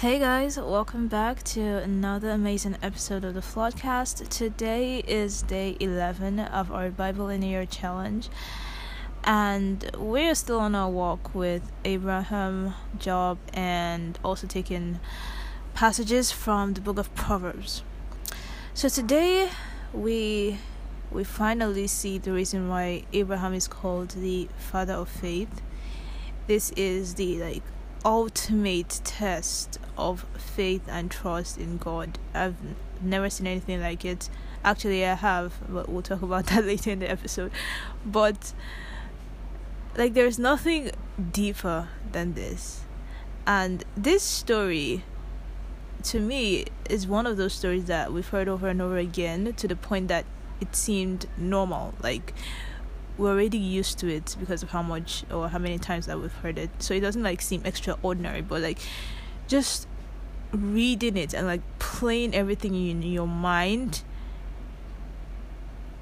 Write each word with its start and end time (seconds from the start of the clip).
Hey 0.00 0.18
guys, 0.18 0.58
welcome 0.58 1.08
back 1.08 1.42
to 1.44 1.78
another 1.78 2.28
amazing 2.28 2.76
episode 2.82 3.24
of 3.24 3.32
the 3.32 3.40
Floodcast. 3.40 4.28
Today 4.28 4.98
is 4.98 5.40
day 5.40 5.74
11 5.80 6.38
of 6.38 6.70
our 6.70 6.90
Bible 6.90 7.30
in 7.30 7.42
a 7.42 7.46
Year 7.46 7.64
challenge, 7.64 8.28
and 9.24 9.90
we're 9.96 10.34
still 10.34 10.60
on 10.60 10.74
our 10.74 10.90
walk 10.90 11.34
with 11.34 11.72
Abraham, 11.86 12.74
Job, 12.98 13.38
and 13.54 14.18
also 14.22 14.46
taking 14.46 15.00
passages 15.72 16.30
from 16.30 16.74
the 16.74 16.82
book 16.82 16.98
of 16.98 17.14
Proverbs. 17.14 17.82
So 18.74 18.90
today 18.90 19.48
we 19.94 20.58
we 21.10 21.24
finally 21.24 21.86
see 21.86 22.18
the 22.18 22.32
reason 22.32 22.68
why 22.68 23.04
Abraham 23.14 23.54
is 23.54 23.66
called 23.66 24.10
the 24.10 24.48
father 24.58 24.92
of 24.92 25.08
faith. 25.08 25.62
This 26.48 26.70
is 26.72 27.14
the 27.14 27.38
like 27.38 27.62
ultimate 28.06 29.00
test 29.02 29.80
of 29.98 30.24
faith 30.36 30.82
and 30.88 31.10
trust 31.10 31.58
in 31.58 31.76
God. 31.76 32.18
I've 32.32 32.54
never 33.02 33.28
seen 33.28 33.48
anything 33.48 33.82
like 33.82 34.04
it. 34.04 34.30
Actually, 34.64 35.04
I 35.04 35.14
have, 35.14 35.54
but 35.68 35.88
we'll 35.88 36.02
talk 36.02 36.22
about 36.22 36.46
that 36.50 36.64
later 36.64 36.92
in 36.92 37.00
the 37.00 37.10
episode. 37.10 37.50
But 38.06 38.52
like 39.96 40.14
there's 40.14 40.38
nothing 40.38 40.92
deeper 41.32 41.88
than 42.12 42.34
this. 42.34 42.82
And 43.44 43.84
this 43.96 44.22
story 44.22 45.02
to 46.04 46.20
me 46.20 46.66
is 46.88 47.08
one 47.08 47.26
of 47.26 47.36
those 47.36 47.54
stories 47.54 47.86
that 47.86 48.12
we've 48.12 48.28
heard 48.28 48.48
over 48.48 48.68
and 48.68 48.80
over 48.80 48.98
again 48.98 49.52
to 49.54 49.66
the 49.66 49.74
point 49.74 50.06
that 50.08 50.24
it 50.60 50.76
seemed 50.76 51.26
normal 51.36 51.92
like 52.02 52.32
we're 53.18 53.30
already 53.30 53.58
used 53.58 53.98
to 53.98 54.12
it 54.12 54.36
because 54.38 54.62
of 54.62 54.70
how 54.70 54.82
much 54.82 55.24
or 55.32 55.48
how 55.48 55.58
many 55.58 55.78
times 55.78 56.06
that 56.06 56.20
we've 56.20 56.32
heard 56.34 56.58
it 56.58 56.70
so 56.78 56.94
it 56.94 57.00
doesn't 57.00 57.22
like 57.22 57.40
seem 57.40 57.62
extraordinary 57.64 58.42
but 58.42 58.62
like 58.62 58.78
just 59.48 59.86
reading 60.52 61.16
it 61.16 61.34
and 61.34 61.46
like 61.46 61.60
playing 61.78 62.34
everything 62.34 62.74
in 62.74 63.02
your 63.02 63.26
mind 63.26 64.02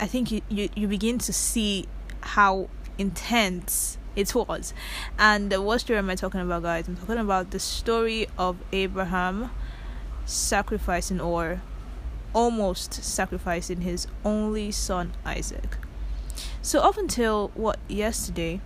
i 0.01 0.07
think 0.07 0.31
you, 0.31 0.41
you, 0.49 0.69
you 0.75 0.87
begin 0.87 1.19
to 1.19 1.33
see 1.33 1.87
how 2.21 2.69
intense 2.99 3.99
it 4.17 4.35
was 4.35 4.73
and 5.19 5.53
what 5.65 5.81
story 5.81 5.99
am 5.99 6.09
i 6.09 6.15
talking 6.15 6.41
about 6.41 6.63
guys 6.63 6.87
i'm 6.87 6.97
talking 6.97 7.19
about 7.19 7.51
the 7.51 7.59
story 7.59 8.27
of 8.39 8.57
abraham 8.73 9.51
sacrificing 10.25 11.21
or 11.21 11.61
almost 12.35 12.93
sacrificing 12.93 13.83
his 13.83 14.07
only 14.25 14.71
son 14.73 15.13
Isaac. 15.25 15.79
So 16.65 16.81
up 16.81 16.97
until 16.97 17.51
what 17.53 17.79
yesterday, 17.89 18.59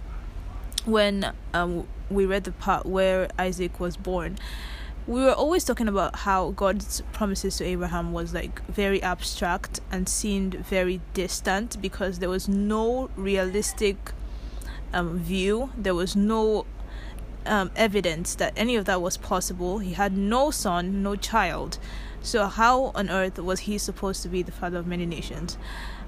when 0.85 1.33
um 1.53 1.89
we 2.09 2.27
read 2.27 2.45
the 2.45 2.53
part 2.53 2.87
where 2.87 3.29
Isaac 3.37 3.81
was 3.81 3.97
born, 3.97 4.39
we 5.09 5.21
were 5.21 5.33
always 5.33 5.65
talking 5.65 5.89
about 5.89 6.15
how 6.21 6.53
God's 6.53 7.03
promises 7.13 7.57
to 7.57 7.65
Abraham 7.65 8.13
was 8.13 8.33
like 8.33 8.65
very 8.67 9.03
abstract 9.03 9.81
and 9.91 10.09
seemed 10.09 10.55
very 10.55 11.01
distant 11.13 11.83
because 11.83 12.21
there 12.21 12.29
was 12.29 12.47
no 12.47 13.11
realistic 13.17 14.13
um, 14.93 15.19
view. 15.19 15.71
There 15.77 15.97
was 15.97 16.15
no 16.15 16.67
um, 17.47 17.73
evidence 17.75 18.37
that 18.37 18.53
any 18.57 18.77
of 18.77 18.85
that 18.85 19.03
was 19.03 19.17
possible. 19.17 19.81
He 19.81 19.95
had 19.95 20.17
no 20.17 20.53
son, 20.53 21.03
no 21.03 21.17
child. 21.17 21.79
So, 22.21 22.47
how 22.47 22.87
on 22.95 23.09
earth 23.11 23.39
was 23.39 23.61
he 23.61 23.79
supposed 23.79 24.23
to 24.23 24.29
be 24.29 24.43
the 24.43 24.53
father 24.53 24.79
of 24.79 24.87
many 24.87 25.07
nations? 25.07 25.57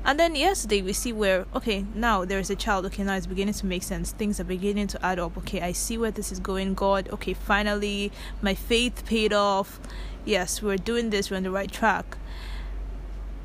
And 0.05 0.19
then 0.19 0.35
yesterday 0.35 0.81
we 0.81 0.93
see 0.93 1.13
where, 1.13 1.47
okay, 1.55 1.85
now 1.95 2.25
there's 2.25 2.51
a 2.51 2.57
child. 2.57 2.87
Okay, 2.87 3.03
now 3.03 3.17
it's 3.17 3.27
beginning 3.27 3.55
to 3.55 3.67
make 3.67 3.83
sense. 3.83 4.13
Things 4.13 4.41
are 4.41 4.45
beginning 4.45 4.87
to 4.89 5.05
add 5.05 5.19
up. 5.19 5.37
Okay, 5.39 5.61
I 5.61 5.73
see 5.73 5.99
where 5.99 6.11
this 6.11 6.33
is 6.33 6.41
going. 6.41 6.75
God, 6.75 7.09
okay, 7.13 7.35
finally, 7.35 8.11
my 8.41 8.55
faith 8.55 9.05
paid 9.05 9.33
off. 9.33 9.79
Yes, 10.25 10.63
we're 10.63 10.79
doing 10.79 11.11
this, 11.11 11.31
we're 11.31 11.37
on 11.37 11.43
the 11.43 11.51
right 11.51 11.71
track. 11.71 12.17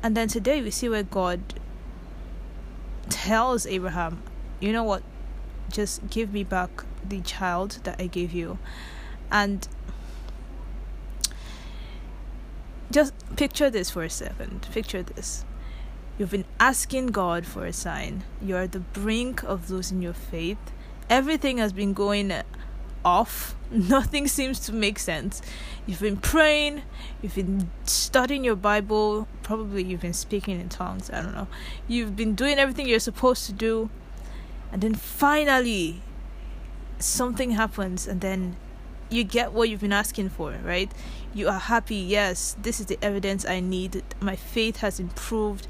And 0.02 0.16
then 0.16 0.28
today 0.28 0.62
we 0.62 0.70
see 0.70 0.88
where 0.88 1.02
God 1.02 1.40
tells 3.08 3.66
Abraham, 3.66 4.22
you 4.60 4.72
know 4.72 4.84
what, 4.84 5.02
just 5.70 6.08
give 6.10 6.32
me 6.32 6.44
back 6.44 6.84
the 7.06 7.20
child 7.20 7.78
that 7.84 8.00
I 8.00 8.06
gave 8.06 8.32
you. 8.32 8.58
And 9.30 9.66
just 12.90 13.12
picture 13.36 13.70
this 13.70 13.90
for 13.90 14.04
a 14.04 14.10
second. 14.10 14.68
Picture 14.72 15.02
this. 15.02 15.44
You've 16.18 16.30
been 16.30 16.46
asking 16.58 17.08
God 17.08 17.44
for 17.44 17.66
a 17.66 17.72
sign. 17.72 18.24
You're 18.40 18.60
at 18.60 18.72
the 18.72 18.80
brink 18.80 19.42
of 19.42 19.70
losing 19.70 20.00
your 20.00 20.14
faith. 20.14 20.58
Everything 21.10 21.58
has 21.58 21.72
been 21.72 21.92
going 21.92 22.32
off. 23.04 23.54
Nothing 23.70 24.26
seems 24.26 24.58
to 24.60 24.72
make 24.72 24.98
sense. 24.98 25.42
You've 25.86 26.00
been 26.00 26.16
praying, 26.16 26.82
you've 27.22 27.34
been 27.34 27.70
studying 27.84 28.44
your 28.44 28.56
Bible, 28.56 29.28
probably 29.42 29.84
you've 29.84 30.00
been 30.00 30.12
speaking 30.12 30.60
in 30.60 30.68
tongues, 30.68 31.10
I 31.10 31.22
don't 31.22 31.34
know. 31.34 31.48
You've 31.86 32.16
been 32.16 32.34
doing 32.34 32.58
everything 32.58 32.88
you're 32.88 32.98
supposed 32.98 33.46
to 33.46 33.52
do. 33.52 33.90
And 34.72 34.82
then 34.82 34.94
finally, 34.94 36.02
something 36.98 37.52
happens, 37.52 38.08
and 38.08 38.20
then 38.20 38.56
you 39.10 39.24
get 39.24 39.52
what 39.52 39.68
you've 39.68 39.80
been 39.80 39.92
asking 39.92 40.30
for, 40.30 40.54
right? 40.64 40.90
You 41.34 41.48
are 41.48 41.58
happy. 41.58 41.96
Yes, 41.96 42.56
this 42.60 42.80
is 42.80 42.86
the 42.86 42.98
evidence 43.02 43.46
I 43.46 43.60
need. 43.60 44.02
My 44.20 44.36
faith 44.36 44.78
has 44.78 44.98
improved. 44.98 45.66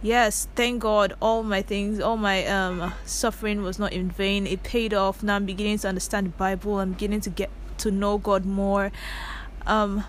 Yes, 0.00 0.46
thank 0.54 0.80
God 0.80 1.14
all 1.20 1.42
my 1.42 1.60
things, 1.60 1.98
all 2.00 2.16
my 2.16 2.46
um 2.46 2.94
suffering 3.04 3.62
was 3.62 3.78
not 3.78 3.92
in 3.92 4.10
vain. 4.10 4.46
It 4.46 4.62
paid 4.62 4.94
off. 4.94 5.22
Now 5.22 5.36
I'm 5.36 5.46
beginning 5.46 5.78
to 5.78 5.88
understand 5.88 6.26
the 6.26 6.30
Bible. 6.30 6.78
I'm 6.78 6.92
beginning 6.92 7.20
to 7.22 7.30
get 7.30 7.50
to 7.78 7.90
know 7.90 8.18
God 8.18 8.44
more. 8.46 8.92
Um 9.66 10.04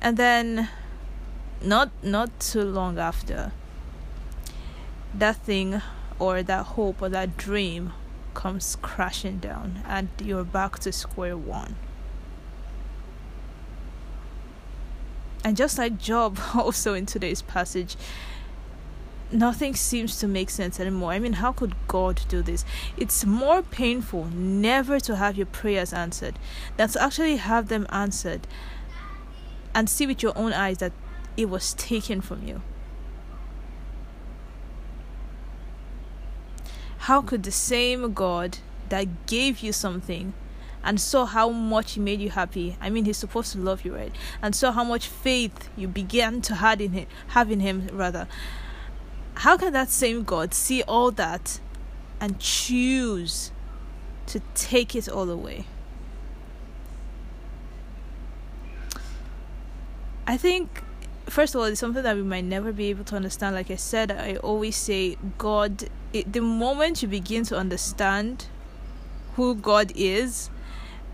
and 0.00 0.16
then 0.16 0.70
not 1.62 1.90
not 2.02 2.40
too 2.40 2.64
long 2.64 2.98
after 2.98 3.52
that 5.12 5.36
thing 5.36 5.82
or 6.18 6.42
that 6.42 6.64
hope 6.64 7.02
or 7.02 7.10
that 7.10 7.36
dream 7.36 7.92
comes 8.34 8.76
crashing 8.82 9.38
down 9.38 9.82
and 9.86 10.08
you're 10.22 10.44
back 10.44 10.78
to 10.80 10.92
square 10.92 11.36
one. 11.36 11.76
And 15.44 15.56
just 15.56 15.78
like 15.78 15.98
Job, 15.98 16.38
also 16.54 16.94
in 16.94 17.06
today's 17.06 17.42
passage, 17.42 17.96
nothing 19.32 19.74
seems 19.74 20.18
to 20.18 20.28
make 20.28 20.50
sense 20.50 20.80
anymore. 20.80 21.12
I 21.12 21.18
mean, 21.18 21.34
how 21.34 21.52
could 21.52 21.74
God 21.88 22.20
do 22.28 22.42
this? 22.42 22.64
It's 22.96 23.24
more 23.24 23.62
painful 23.62 24.24
never 24.26 25.00
to 25.00 25.16
have 25.16 25.36
your 25.36 25.46
prayers 25.46 25.92
answered 25.92 26.38
than 26.76 26.88
to 26.90 27.02
actually 27.02 27.36
have 27.36 27.68
them 27.68 27.86
answered 27.90 28.46
and 29.74 29.88
see 29.88 30.06
with 30.06 30.22
your 30.22 30.36
own 30.36 30.52
eyes 30.52 30.78
that 30.78 30.92
it 31.36 31.48
was 31.48 31.74
taken 31.74 32.20
from 32.20 32.46
you. 32.46 32.62
How 37.00 37.22
could 37.22 37.42
the 37.42 37.50
same 37.50 38.12
God 38.12 38.58
that 38.90 39.26
gave 39.26 39.60
you 39.60 39.72
something 39.72 40.34
and 40.82 41.00
saw 41.00 41.26
how 41.26 41.50
much 41.50 41.92
he 41.92 42.00
made 42.00 42.20
you 42.20 42.30
happy. 42.30 42.76
I 42.80 42.90
mean, 42.90 43.04
he's 43.04 43.16
supposed 43.16 43.52
to 43.52 43.58
love 43.58 43.84
you, 43.84 43.94
right? 43.94 44.14
And 44.42 44.54
saw 44.54 44.72
how 44.72 44.84
much 44.84 45.08
faith 45.08 45.68
you 45.76 45.88
began 45.88 46.40
to 46.42 46.54
have 46.56 46.80
in 46.80 46.92
him, 46.92 47.06
have 47.28 47.50
in 47.50 47.60
him 47.60 47.88
rather. 47.92 48.26
How 49.34 49.56
can 49.56 49.72
that 49.72 49.90
same 49.90 50.24
God 50.24 50.54
see 50.54 50.82
all 50.82 51.10
that 51.12 51.60
and 52.20 52.38
choose 52.38 53.52
to 54.26 54.40
take 54.54 54.94
it 54.94 55.08
all 55.08 55.28
away? 55.30 55.66
I 60.26 60.36
think 60.36 60.82
first 61.26 61.54
of 61.54 61.60
all, 61.60 61.66
it's 61.66 61.80
something 61.80 62.02
that 62.02 62.16
we 62.16 62.22
might 62.22 62.44
never 62.44 62.72
be 62.72 62.86
able 62.86 63.04
to 63.04 63.16
understand. 63.16 63.54
Like 63.54 63.70
I 63.70 63.76
said, 63.76 64.10
I 64.10 64.36
always 64.36 64.76
say, 64.76 65.16
God, 65.38 65.88
it, 66.12 66.32
the 66.32 66.40
moment 66.40 67.02
you 67.02 67.08
begin 67.08 67.44
to 67.44 67.56
understand 67.56 68.46
who 69.36 69.54
God 69.54 69.92
is, 69.94 70.50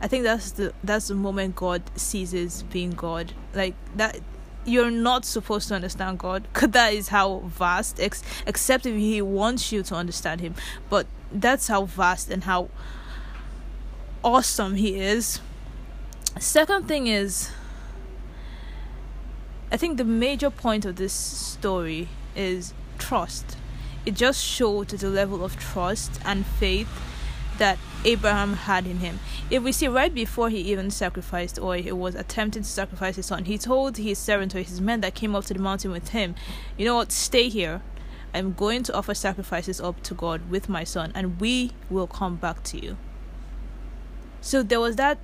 I 0.00 0.08
think 0.08 0.24
that's 0.24 0.52
the 0.52 0.72
that's 0.82 1.08
the 1.08 1.14
moment 1.14 1.56
God 1.56 1.82
ceases 1.96 2.62
being 2.64 2.90
God. 2.90 3.32
Like 3.54 3.74
that, 3.96 4.18
you're 4.64 4.90
not 4.90 5.24
supposed 5.24 5.68
to 5.68 5.74
understand 5.74 6.18
God 6.18 6.46
because 6.52 6.70
that 6.70 6.92
is 6.92 7.08
how 7.08 7.38
vast. 7.46 8.00
Ex- 8.00 8.22
except 8.46 8.86
if 8.86 8.94
He 8.94 9.22
wants 9.22 9.72
you 9.72 9.82
to 9.84 9.94
understand 9.94 10.40
Him, 10.40 10.54
but 10.90 11.06
that's 11.32 11.68
how 11.68 11.84
vast 11.84 12.30
and 12.30 12.44
how 12.44 12.68
awesome 14.22 14.76
He 14.76 14.96
is. 14.96 15.40
Second 16.38 16.86
thing 16.86 17.06
is 17.06 17.50
I 19.70 19.76
think 19.76 19.98
the 19.98 20.04
major 20.04 20.50
point 20.50 20.84
of 20.84 20.96
this 20.96 21.12
story 21.12 22.08
is 22.36 22.72
trust. 22.98 23.56
It 24.06 24.14
just 24.14 24.42
showed 24.42 24.88
the 24.88 25.10
level 25.10 25.44
of 25.44 25.56
trust 25.56 26.20
and 26.24 26.46
faith 26.46 26.88
that 27.58 27.78
Abraham 28.04 28.54
had 28.54 28.86
in 28.86 28.98
him. 28.98 29.18
If 29.50 29.62
we 29.62 29.72
see 29.72 29.88
right 29.88 30.14
before 30.14 30.48
he 30.48 30.58
even 30.58 30.90
sacrificed 30.90 31.58
or 31.58 31.74
he 31.74 31.90
was 31.90 32.14
attempting 32.14 32.62
to 32.62 32.68
sacrifice 32.68 33.16
his 33.16 33.26
son, 33.26 33.46
he 33.46 33.58
told 33.58 33.96
his 33.96 34.18
servant 34.18 34.54
or 34.54 34.62
his 34.62 34.80
men 34.80 35.00
that 35.00 35.14
came 35.14 35.34
up 35.34 35.44
to 35.46 35.54
the 35.54 35.60
mountain 35.60 35.90
with 35.90 36.10
him, 36.10 36.36
You 36.78 36.86
know 36.86 36.94
what, 36.94 37.10
stay 37.10 37.48
here. 37.48 37.82
I'm 38.32 38.52
going 38.52 38.82
to 38.84 38.94
offer 38.94 39.14
sacrifices 39.14 39.80
up 39.80 40.02
to 40.04 40.14
God 40.14 40.50
with 40.50 40.68
my 40.68 40.84
son, 40.84 41.10
and 41.14 41.40
we 41.40 41.72
will 41.88 42.06
come 42.06 42.36
back 42.36 42.62
to 42.64 42.78
you. 42.78 42.96
So 44.40 44.62
there 44.62 44.80
was 44.80 44.96
that 44.96 45.18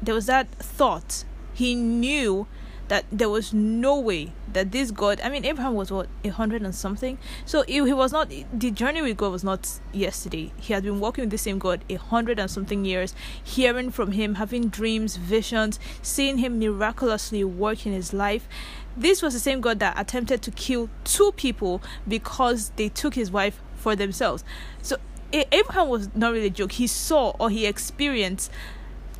there 0.00 0.14
was 0.14 0.26
that 0.26 0.50
thought. 0.52 1.24
He 1.52 1.74
knew 1.74 2.46
that 2.90 3.04
there 3.12 3.28
was 3.28 3.54
no 3.54 4.00
way 4.00 4.32
that 4.52 4.72
this 4.72 4.90
God, 4.90 5.20
I 5.22 5.28
mean, 5.28 5.44
Abraham 5.44 5.74
was 5.74 5.92
what, 5.92 6.08
a 6.24 6.28
hundred 6.28 6.62
and 6.62 6.74
something? 6.74 7.18
So 7.46 7.62
he, 7.62 7.80
was 7.80 8.10
not, 8.10 8.32
the 8.52 8.72
journey 8.72 9.00
with 9.00 9.16
God 9.16 9.30
was 9.30 9.44
not 9.44 9.78
yesterday. 9.92 10.50
He 10.56 10.72
had 10.72 10.82
been 10.82 10.98
walking 10.98 11.22
with 11.22 11.30
the 11.30 11.38
same 11.38 11.60
God 11.60 11.84
a 11.88 11.94
hundred 11.94 12.40
and 12.40 12.50
something 12.50 12.84
years, 12.84 13.14
hearing 13.44 13.92
from 13.92 14.10
him, 14.10 14.34
having 14.34 14.68
dreams, 14.68 15.14
visions, 15.14 15.78
seeing 16.02 16.38
him 16.38 16.58
miraculously 16.58 17.44
work 17.44 17.86
in 17.86 17.92
his 17.92 18.12
life. 18.12 18.48
This 18.96 19.22
was 19.22 19.34
the 19.34 19.40
same 19.40 19.60
God 19.60 19.78
that 19.78 19.94
attempted 19.96 20.42
to 20.42 20.50
kill 20.50 20.90
two 21.04 21.30
people 21.36 21.80
because 22.08 22.70
they 22.70 22.88
took 22.88 23.14
his 23.14 23.30
wife 23.30 23.62
for 23.76 23.94
themselves. 23.94 24.42
So 24.82 24.96
Abraham 25.32 25.88
was 25.88 26.08
not 26.16 26.32
really 26.32 26.46
a 26.46 26.50
joke. 26.50 26.72
He 26.72 26.88
saw 26.88 27.36
or 27.38 27.50
he 27.50 27.66
experienced 27.66 28.50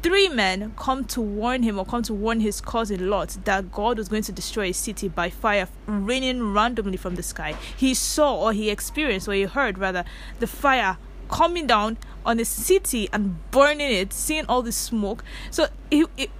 three 0.02 0.28
men 0.28 0.72
come 0.76 1.04
to 1.04 1.20
warn 1.20 1.62
him 1.62 1.78
or 1.78 1.84
come 1.84 2.02
to 2.02 2.14
warn 2.14 2.40
his 2.40 2.60
cousin 2.60 3.10
Lot 3.10 3.36
that 3.44 3.70
God 3.70 3.98
was 3.98 4.08
going 4.08 4.22
to 4.24 4.32
destroy 4.32 4.68
a 4.68 4.72
city 4.72 5.08
by 5.08 5.30
fire 5.30 5.68
raining 5.86 6.52
randomly 6.52 6.96
from 6.96 7.16
the 7.16 7.22
sky. 7.22 7.54
He 7.76 7.94
saw 7.94 8.40
or 8.40 8.52
he 8.52 8.70
experienced 8.70 9.28
or 9.28 9.32
he 9.32 9.42
heard 9.42 9.78
rather 9.78 10.04
the 10.38 10.46
fire 10.46 10.96
coming 11.28 11.66
down 11.66 11.98
on 12.24 12.40
a 12.40 12.44
city 12.44 13.08
and 13.12 13.38
burning 13.50 13.92
it, 13.92 14.12
seeing 14.12 14.46
all 14.46 14.62
the 14.62 14.72
smoke. 14.72 15.22
So 15.50 15.68
it, 15.90 16.30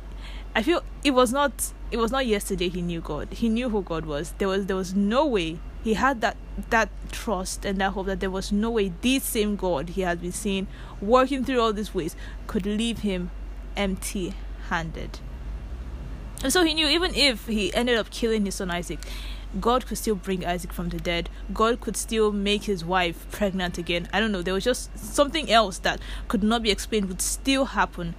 I 0.54 0.62
feel 0.62 0.82
it 1.04 1.12
was 1.12 1.32
not 1.32 1.72
it 1.90 1.98
was 1.98 2.12
not 2.12 2.26
yesterday 2.26 2.68
he 2.68 2.82
knew 2.82 3.00
God. 3.00 3.28
He 3.32 3.48
knew 3.48 3.68
who 3.68 3.82
God 3.82 4.06
was. 4.06 4.32
There 4.38 4.48
was 4.48 4.66
there 4.66 4.76
was 4.76 4.94
no 4.94 5.26
way 5.26 5.58
he 5.82 5.94
had 5.94 6.20
that 6.20 6.36
that 6.70 6.90
trust 7.10 7.64
and 7.64 7.78
that 7.80 7.92
hope 7.92 8.06
that 8.06 8.20
there 8.20 8.30
was 8.30 8.52
no 8.52 8.70
way 8.70 8.92
this 9.00 9.24
same 9.24 9.56
God 9.56 9.90
he 9.90 10.02
had 10.02 10.20
been 10.20 10.32
seeing 10.32 10.66
working 11.00 11.44
through 11.44 11.60
all 11.60 11.72
these 11.72 11.94
ways 11.94 12.14
could 12.46 12.66
leave 12.66 12.98
him 12.98 13.30
empty 13.80 14.34
handed. 14.68 15.18
And 16.42 16.52
so 16.52 16.64
he 16.64 16.74
knew 16.74 16.86
even 16.86 17.14
if 17.14 17.46
he 17.46 17.72
ended 17.74 17.96
up 17.96 18.10
killing 18.10 18.44
his 18.44 18.56
son 18.56 18.70
Isaac, 18.70 19.00
God 19.58 19.86
could 19.86 19.98
still 19.98 20.14
bring 20.14 20.44
Isaac 20.44 20.72
from 20.72 20.90
the 20.90 20.98
dead. 20.98 21.28
God 21.52 21.80
could 21.80 21.96
still 21.96 22.30
make 22.30 22.64
his 22.64 22.84
wife 22.84 23.26
pregnant 23.32 23.78
again. 23.78 24.08
I 24.12 24.20
don't 24.20 24.32
know. 24.32 24.42
There 24.42 24.54
was 24.54 24.64
just 24.64 24.96
something 24.96 25.50
else 25.50 25.78
that 25.78 25.98
could 26.28 26.42
not 26.42 26.62
be 26.62 26.70
explained 26.70 27.08
would 27.08 27.22
still 27.22 27.64
happen 27.64 28.14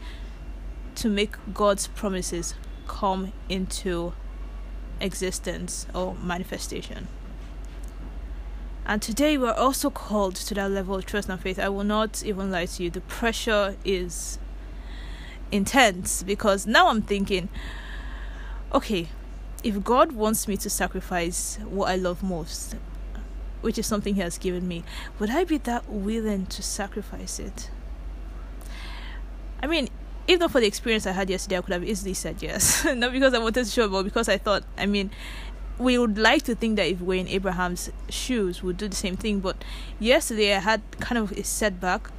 to 0.95 1.09
make 1.09 1.35
God's 1.53 1.87
promises 1.87 2.55
come 2.87 3.31
into 3.47 4.13
existence 4.99 5.85
or 5.93 6.15
manifestation. 6.15 7.07
And 8.85 9.01
today 9.01 9.37
we're 9.37 9.53
also 9.53 9.89
called 9.89 10.35
to 10.35 10.53
that 10.55 10.71
level 10.71 10.95
of 10.95 11.05
trust 11.05 11.29
and 11.29 11.39
faith. 11.39 11.59
I 11.59 11.69
will 11.69 11.83
not 11.83 12.23
even 12.25 12.51
lie 12.51 12.65
to 12.65 12.83
you. 12.83 12.89
The 12.89 13.01
pressure 13.01 13.77
is 13.85 14.39
intense 15.51 16.23
because 16.23 16.65
now 16.65 16.87
I'm 16.87 17.01
thinking, 17.01 17.49
okay, 18.73 19.09
if 19.63 19.83
God 19.83 20.13
wants 20.13 20.47
me 20.47 20.57
to 20.57 20.69
sacrifice 20.69 21.57
what 21.63 21.89
I 21.89 21.95
love 21.95 22.23
most, 22.23 22.75
which 23.61 23.77
is 23.77 23.85
something 23.85 24.15
He 24.15 24.21
has 24.21 24.37
given 24.37 24.67
me, 24.67 24.83
would 25.19 25.29
I 25.29 25.43
be 25.43 25.57
that 25.59 25.89
willing 25.89 26.47
to 26.47 26.63
sacrifice 26.63 27.39
it? 27.39 27.69
I 29.61 29.67
mean, 29.67 29.89
if 30.27 30.39
not 30.39 30.51
for 30.51 30.59
the 30.59 30.67
experience 30.67 31.05
I 31.05 31.11
had 31.11 31.29
yesterday, 31.29 31.57
I 31.57 31.61
could 31.61 31.73
have 31.73 31.83
easily 31.83 32.13
said 32.13 32.41
yes. 32.41 32.85
not 32.95 33.11
because 33.11 33.33
I 33.33 33.39
wanted 33.39 33.65
to 33.65 33.71
show, 33.71 33.87
but 33.87 34.03
because 34.03 34.27
I 34.29 34.37
thought, 34.37 34.63
I 34.77 34.85
mean, 34.85 35.11
we 35.77 35.97
would 35.97 36.17
like 36.17 36.43
to 36.43 36.55
think 36.55 36.77
that 36.77 36.87
if 36.87 37.01
we're 37.01 37.19
in 37.19 37.27
Abraham's 37.27 37.91
shoes, 38.09 38.63
we'd 38.63 38.77
do 38.77 38.87
the 38.87 38.95
same 38.95 39.17
thing. 39.17 39.39
But 39.39 39.63
yesterday, 39.99 40.55
I 40.55 40.59
had 40.59 40.81
kind 40.99 41.17
of 41.17 41.31
a 41.33 41.43
setback 41.43 42.09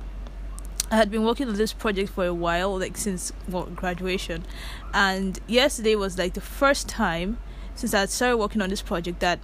I 0.93 0.97
had 0.97 1.11
been 1.11 1.25
working 1.25 1.49
on 1.49 1.55
this 1.55 1.73
project 1.73 2.11
for 2.11 2.27
a 2.27 2.35
while, 2.35 2.79
like 2.79 2.99
since 2.99 3.33
well, 3.49 3.65
graduation, 3.65 4.45
and 4.93 5.41
yesterday 5.47 5.97
was 5.97 6.19
like 6.19 6.35
the 6.35 6.43
first 6.43 6.87
time 6.87 7.39
since 7.75 7.95
I 7.95 8.01
had 8.01 8.11
started 8.11 8.37
working 8.37 8.61
on 8.61 8.69
this 8.69 8.83
project 8.83 9.21
that 9.21 9.41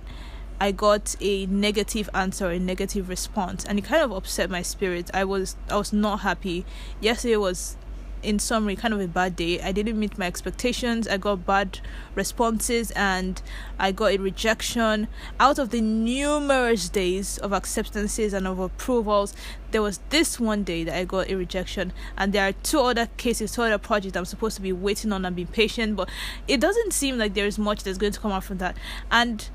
I 0.60 0.72
got 0.72 1.16
a 1.22 1.46
negative 1.46 2.10
answer, 2.12 2.50
a 2.50 2.58
negative 2.58 3.08
response, 3.08 3.64
and 3.64 3.78
it 3.78 3.84
kind 3.86 4.02
of 4.02 4.12
upset 4.12 4.50
my 4.50 4.60
spirit. 4.60 5.10
I 5.14 5.24
was 5.24 5.56
I 5.70 5.78
was 5.78 5.90
not 5.90 6.20
happy. 6.20 6.66
Yesterday 7.00 7.38
was 7.38 7.78
in 8.22 8.38
summary, 8.38 8.76
kind 8.76 8.94
of 8.94 9.00
a 9.00 9.08
bad 9.08 9.36
day. 9.36 9.60
I 9.60 9.72
didn't 9.72 9.98
meet 9.98 10.18
my 10.18 10.26
expectations. 10.26 11.06
I 11.08 11.16
got 11.16 11.46
bad 11.46 11.80
responses 12.14 12.90
and 12.92 13.40
I 13.78 13.92
got 13.92 14.12
a 14.12 14.18
rejection. 14.18 15.08
Out 15.38 15.58
of 15.58 15.70
the 15.70 15.80
numerous 15.80 16.88
days 16.88 17.38
of 17.38 17.52
acceptances 17.52 18.32
and 18.32 18.46
of 18.46 18.58
approvals, 18.58 19.34
there 19.70 19.82
was 19.82 20.00
this 20.10 20.40
one 20.40 20.64
day 20.64 20.84
that 20.84 20.96
I 20.96 21.04
got 21.04 21.28
a 21.28 21.34
rejection, 21.34 21.92
and 22.16 22.32
there 22.32 22.48
are 22.48 22.52
two 22.52 22.80
other 22.80 23.08
cases, 23.18 23.52
two 23.52 23.62
other 23.62 23.78
projects 23.78 24.16
I'm 24.16 24.24
supposed 24.24 24.56
to 24.56 24.62
be 24.62 24.72
waiting 24.72 25.12
on 25.12 25.24
and 25.24 25.36
being 25.36 25.48
patient, 25.48 25.96
but 25.96 26.08
it 26.46 26.60
doesn't 26.60 26.92
seem 26.92 27.18
like 27.18 27.34
there 27.34 27.46
is 27.46 27.58
much 27.58 27.82
that's 27.82 27.98
going 27.98 28.12
to 28.12 28.20
come 28.20 28.32
out 28.32 28.44
from 28.44 28.58
that. 28.58 28.76
And 29.10 29.48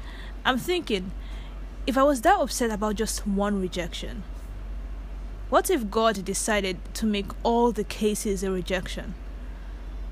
I'm 0.45 0.59
thinking, 0.59 1.11
if 1.87 1.97
I 1.97 2.03
was 2.03 2.21
that 2.21 2.39
upset 2.39 2.69
about 2.69 2.95
just 2.95 3.25
one 3.25 3.59
rejection, 3.59 4.23
what 5.53 5.69
if 5.69 5.91
God 5.91 6.25
decided 6.25 6.79
to 6.95 7.05
make 7.05 7.27
all 7.43 7.71
the 7.71 7.83
cases 7.83 8.41
a 8.41 8.49
rejection? 8.49 9.13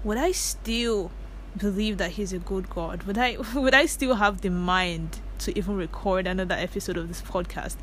Would 0.03 0.19
I 0.19 0.33
still 0.33 1.09
believe 1.57 1.97
that 1.97 2.11
He's 2.11 2.31
a 2.31 2.37
good 2.37 2.69
God? 2.69 3.01
Would 3.05 3.17
I 3.17 3.37
would 3.55 3.73
I 3.73 3.87
still 3.87 4.13
have 4.17 4.41
the 4.41 4.51
mind 4.51 5.19
to 5.39 5.57
even 5.57 5.77
record 5.77 6.27
another 6.27 6.53
episode 6.53 6.95
of 6.95 7.07
this 7.07 7.23
podcast? 7.23 7.77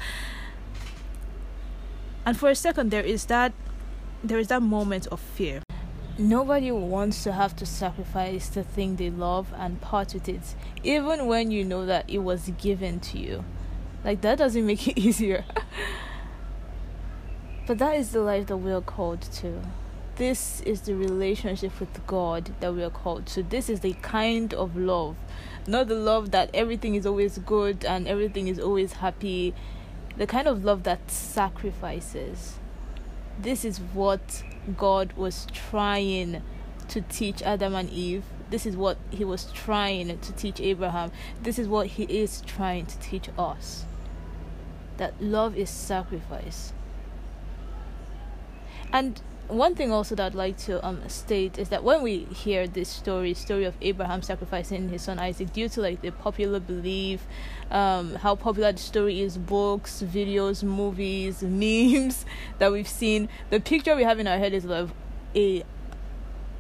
And 2.25 2.39
for 2.39 2.49
a 2.49 2.55
second 2.55 2.93
there 2.93 3.03
is 3.03 3.25
that 3.25 3.53
there 4.23 4.39
is 4.39 4.47
that 4.47 4.63
moment 4.63 5.09
of 5.09 5.19
fear. 5.19 5.63
Nobody 6.17 6.71
wants 6.71 7.25
to 7.25 7.33
have 7.33 7.57
to 7.57 7.67
sacrifice 7.67 8.51
the 8.51 8.63
thing 8.63 8.95
they 8.95 9.11
love 9.11 9.53
and 9.57 9.81
part 9.81 10.15
with 10.15 10.29
it, 10.29 10.55
even 10.85 11.27
when 11.27 11.51
you 11.51 11.65
know 11.65 11.85
that 11.87 12.09
it 12.09 12.19
was 12.19 12.53
given 12.57 13.01
to 13.01 13.19
you. 13.19 13.45
Like 14.05 14.21
that 14.21 14.39
doesn't 14.39 14.65
make 14.65 14.87
it 14.87 14.97
easier. 15.07 15.45
But 17.69 17.77
that 17.81 17.97
is 17.97 18.13
the 18.13 18.23
life 18.23 18.47
that 18.47 18.57
we 18.57 18.73
are 18.73 18.81
called 18.81 19.21
to. 19.21 19.61
This 20.17 20.63
is 20.63 20.81
the 20.81 20.95
relationship 20.95 21.79
with 21.79 22.07
God 22.07 22.51
that 22.61 22.75
we 22.75 22.83
are 22.83 22.89
called 22.89 23.27
to. 23.27 23.43
This 23.43 23.69
is 23.69 23.81
the 23.81 23.93
kind 24.01 24.55
of 24.55 24.75
love, 24.75 25.17
not 25.67 25.89
the 25.89 25.95
love 25.95 26.31
that 26.31 26.49
everything 26.55 26.95
is 26.95 27.05
always 27.05 27.37
good 27.37 27.85
and 27.85 28.09
everything 28.09 28.49
is 28.49 28.59
always 28.59 28.95
happy. 28.95 29.53
The 30.17 30.27
kind 30.27 30.49
of 30.49 30.65
love 30.65 30.85
that 30.85 31.11
sacrifices. 31.11 32.55
This 33.39 33.67
is 33.67 33.81
what 33.93 34.43
God 34.79 35.13
was 35.13 35.47
trying 35.53 36.43
to 36.89 37.03
teach 37.03 37.43
Adam 37.43 37.75
and 37.75 37.91
Eve. 37.91 38.25
This 38.49 38.65
is 38.65 38.79
what 38.79 38.97
he 39.11 39.27
was 39.27 39.53
trying 39.53 40.19
to 40.19 40.33
teach 40.33 40.59
Abraham. 40.59 41.13
This 41.43 41.59
is 41.59 41.69
what 41.69 41.89
he 41.89 42.05
is 42.05 42.41
trying 42.47 42.87
to 42.87 42.99
teach 43.01 43.29
us. 43.37 43.85
That 44.97 45.23
love 45.23 45.55
is 45.55 45.69
sacrifice. 45.69 46.73
And 48.93 49.21
one 49.49 49.75
thing 49.75 49.91
also 49.91 50.15
that 50.15 50.27
I'd 50.27 50.35
like 50.35 50.59
to 50.59 50.85
um 50.87 51.09
state 51.09 51.59
is 51.59 51.71
that 51.71 51.83
when 51.83 52.03
we 52.03 52.25
hear 52.25 52.67
this 52.67 52.89
story, 52.89 53.35
story 53.35 53.65
of 53.65 53.75
Abraham 53.81 54.23
sacrificing 54.23 54.89
his 54.91 55.03
son 55.03 55.19
Isaac, 55.19 55.53
due 55.53 55.69
to 55.71 55.81
like 55.81 56.03
the 56.03 56.11
popular 56.11 56.61
belief, 56.61 57.27
um, 57.71 58.15
how 58.17 58.35
popular 58.35 58.73
the 58.73 58.79
story 58.79 59.21
is, 59.21 59.39
books, 59.39 60.03
videos, 60.07 60.63
movies, 60.63 61.43
memes 61.43 62.27
that 62.59 62.71
we've 62.73 62.89
seen, 62.89 63.29
the 63.51 63.61
picture 63.61 63.97
we 63.97 64.05
have 64.05 64.19
in 64.19 64.27
our 64.27 64.39
head 64.39 64.53
is 64.53 64.65
of 64.67 64.93
a 65.35 65.65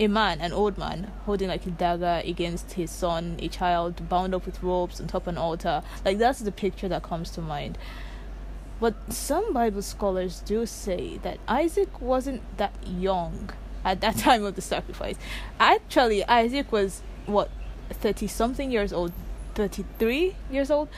a 0.00 0.06
man, 0.06 0.40
an 0.40 0.52
old 0.52 0.78
man, 0.78 1.10
holding 1.24 1.48
like 1.48 1.66
a 1.66 1.70
dagger 1.70 2.22
against 2.24 2.74
his 2.74 2.90
son, 2.90 3.36
a 3.40 3.48
child 3.48 4.08
bound 4.08 4.32
up 4.32 4.46
with 4.46 4.62
ropes 4.62 5.00
on 5.00 5.08
top 5.08 5.22
of 5.22 5.28
an 5.28 5.38
altar. 5.38 5.82
Like 6.04 6.18
that's 6.18 6.38
the 6.38 6.52
picture 6.52 6.88
that 6.88 7.02
comes 7.02 7.30
to 7.32 7.40
mind. 7.40 7.76
But 8.80 8.94
some 9.12 9.52
Bible 9.52 9.82
scholars 9.82 10.40
do 10.44 10.64
say 10.66 11.18
that 11.18 11.38
Isaac 11.48 12.00
wasn't 12.00 12.42
that 12.58 12.74
young 12.86 13.50
at 13.84 14.00
that 14.00 14.16
time 14.26 14.44
of 14.44 14.54
the 14.54 14.62
sacrifice. 14.62 15.16
Actually, 15.58 16.24
Isaac 16.24 16.70
was 16.70 17.02
what 17.26 17.50
30 17.90 18.26
something 18.26 18.70
years 18.70 18.92
old, 18.92 19.12
33 19.54 20.36
years 20.50 20.70
old, 20.70 20.88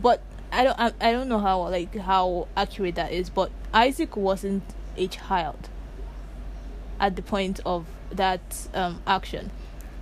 but 0.00 0.20
I 0.50 0.64
don't 0.64 0.78
I, 0.78 0.92
I 1.00 1.12
don't 1.12 1.28
know 1.28 1.38
how 1.38 1.62
like 1.62 1.94
how 1.96 2.48
accurate 2.56 2.96
that 2.96 3.12
is, 3.12 3.30
but 3.30 3.50
Isaac 3.72 4.16
wasn't 4.16 4.64
a 4.96 5.08
child 5.08 5.70
at 7.00 7.16
the 7.16 7.22
point 7.22 7.60
of 7.64 7.86
that 8.10 8.68
um, 8.74 9.02
action. 9.06 9.50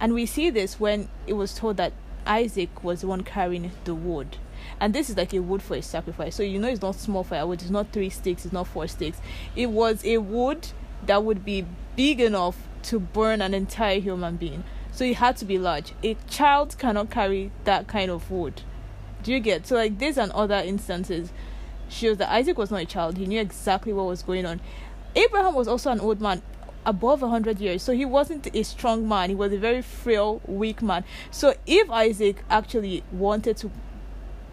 And 0.01 0.15
we 0.15 0.27
see 0.27 0.51
this 0.51 0.81
when 0.81 1.09
it 1.27 1.35
was 1.35 1.55
told 1.55 1.77
that 1.77 1.93
Isaac 2.27 2.83
was 2.83 3.03
the 3.03 3.07
one 3.07 3.23
carrying 3.23 3.71
the 3.85 3.95
wood 3.95 4.39
and 4.81 4.95
this 4.95 5.11
is 5.11 5.17
like 5.17 5.33
a 5.35 5.41
wood 5.41 5.63
for 5.63 5.77
a 5.77 5.83
sacrifice. 5.83 6.35
So 6.35 6.43
you 6.43 6.59
know 6.59 6.69
it's 6.69 6.83
not 6.83 6.95
small 6.97 7.25
firewood. 7.25 7.63
It's 7.63 7.71
not 7.71 7.93
three 7.93 8.11
sticks. 8.11 8.45
It's 8.45 8.53
not 8.53 8.67
four 8.67 8.89
sticks. 8.89 9.21
It 9.57 9.71
was 9.71 10.05
a 10.05 10.19
wood 10.19 10.69
that 11.07 11.25
would 11.25 11.45
be 11.45 11.67
big 11.97 12.21
enough 12.21 12.57
to 12.85 12.99
burn 12.99 13.43
an 13.43 13.55
entire 13.55 14.01
human 14.01 14.37
being. 14.37 14.65
So 14.93 15.05
it 15.05 15.17
had 15.17 15.37
to 15.39 15.45
be 15.45 15.59
large. 15.59 15.93
A 16.03 16.17
child 16.29 16.77
cannot 16.79 17.11
carry 17.11 17.53
that 17.65 17.87
kind 17.87 18.11
of 18.11 18.31
wood. 18.31 18.63
Do 19.23 19.33
you 19.33 19.41
get? 19.41 19.67
So 19.67 19.77
like 19.77 19.99
this 19.99 20.17
and 20.17 20.33
other 20.33 20.57
instances. 20.57 21.33
Shows 21.89 22.19
that 22.19 22.31
isaac 22.31 22.57
was 22.57 22.71
not 22.71 22.83
a 22.83 22.87
child. 22.87 23.17
He 23.17 23.27
knew 23.27 23.41
exactly 23.41 23.93
what 23.93 24.07
was 24.07 24.23
going 24.23 24.47
on. 24.47 24.61
Abraham 25.17 25.55
was 25.55 25.67
also 25.67 25.91
an 25.91 25.99
old 25.99 26.21
man 26.21 26.41
above 26.87 27.23
100 27.23 27.61
years. 27.61 27.83
So 27.83 27.93
he 27.93 28.05
wasn't 28.05 28.49
a 28.55 28.63
strong 28.63 29.09
man, 29.09 29.31
he 29.31 29.37
was 29.37 29.53
a 29.53 29.59
very 29.59 29.83
frail, 29.83 30.41
weak 30.47 30.83
man. 30.83 31.05
So 31.31 31.55
if 31.67 31.91
Isaac 31.91 32.45
actually 32.49 33.03
wanted 33.13 33.57
to 33.59 33.71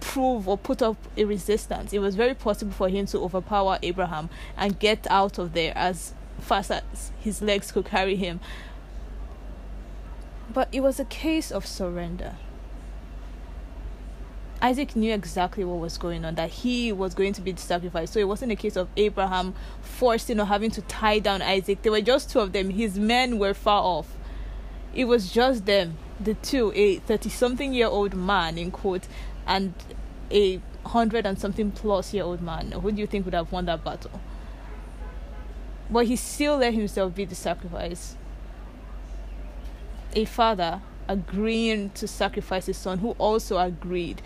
prove 0.08 0.48
or 0.48 0.58
put 0.58 0.82
up 0.82 0.96
a 1.18 1.26
resistance, 1.26 1.92
it 1.92 2.00
was 2.00 2.16
very 2.16 2.34
possible 2.34 2.72
for 2.72 2.88
him 2.88 3.06
to 3.08 3.20
overpower 3.20 3.78
Abraham 3.84 4.30
and 4.56 4.80
get 4.80 5.06
out 5.10 5.38
of 5.38 5.52
there 5.54 5.74
as 5.76 6.14
fast 6.40 6.72
as 6.72 7.12
his 7.20 7.42
legs 7.42 7.74
could 7.74 7.86
carry 7.86 8.16
him. 8.16 8.40
But 10.54 10.70
it 10.72 10.80
was 10.80 10.98
a 11.00 11.06
case 11.06 11.52
of 11.52 11.66
surrender. 11.66 12.36
Isaac 14.62 14.96
knew 14.96 15.14
exactly 15.14 15.64
what 15.66 15.80
was 15.80 15.98
going 15.98 16.24
on, 16.24 16.36
that 16.36 16.50
he 16.50 16.92
was 16.92 17.14
going 17.14 17.34
to 17.34 17.42
be 17.42 17.54
sacrificed. 17.58 18.14
So 18.14 18.20
it 18.20 18.28
wasn't 18.28 18.54
a 18.54 18.56
case 18.56 18.78
of 18.78 18.88
Abraham 18.96 19.54
forcing 19.82 20.40
or 20.40 20.46
having 20.46 20.72
to 20.72 20.82
tie 20.84 21.20
down 21.20 21.42
Isaac. 21.42 21.82
There 21.82 21.92
were 21.92 22.02
just 22.02 22.32
two 22.32 22.40
of 22.40 22.54
them. 22.54 22.70
His 22.70 22.98
men 22.98 23.38
were 23.38 23.54
far 23.54 23.84
off. 23.84 24.16
It 24.96 25.06
was 25.06 25.32
just 25.32 25.66
them, 25.66 25.98
the 26.20 26.34
two, 26.34 26.72
a 26.74 26.96
30 27.00 27.30
something 27.30 27.74
year 27.74 27.88
old 27.88 28.16
man, 28.16 28.58
in 28.58 28.72
quote, 28.72 29.08
and 29.46 29.74
a 30.32 30.62
hundred 30.86 31.26
and 31.26 31.40
something 31.40 31.72
plus 31.72 32.14
year 32.14 32.24
old 32.24 32.42
man. 32.42 32.72
Who 32.72 32.92
do 32.92 33.00
you 33.00 33.08
think 33.08 33.26
would 33.26 33.34
have 33.34 33.52
won 33.52 33.66
that 33.66 33.84
battle? 33.84 34.20
But 35.90 36.08
he 36.08 36.16
still 36.16 36.58
let 36.58 36.74
himself 36.74 37.16
be 37.16 37.26
the 37.26 37.36
sacrifice. 37.36 38.18
A 40.14 40.26
father 40.26 40.82
agreeing 41.08 41.92
to 41.92 42.08
sacrifice 42.08 42.66
his 42.66 42.78
son, 42.78 43.00
who 43.00 43.12
also 43.12 43.58
agreed. 43.58 44.22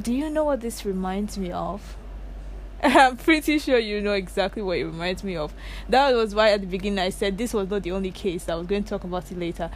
Do 0.00 0.12
you 0.12 0.28
know 0.28 0.44
what 0.44 0.60
this 0.60 0.84
reminds 0.84 1.38
me 1.38 1.52
of? 1.52 1.96
I'm 2.82 3.16
pretty 3.16 3.58
sure 3.58 3.78
you 3.78 4.00
know 4.00 4.12
exactly 4.12 4.62
what 4.62 4.78
it 4.78 4.84
reminds 4.84 5.24
me 5.24 5.36
of. 5.36 5.54
That 5.88 6.14
was 6.14 6.34
why 6.34 6.50
at 6.50 6.60
the 6.60 6.66
beginning 6.66 6.98
I 6.98 7.10
said 7.10 7.38
this 7.38 7.54
was 7.54 7.70
not 7.70 7.82
the 7.82 7.92
only 7.92 8.10
case. 8.10 8.48
I 8.48 8.56
was 8.56 8.66
going 8.66 8.84
to 8.84 8.90
talk 8.90 9.04
about 9.04 9.30
it 9.30 9.38
later. 9.38 9.70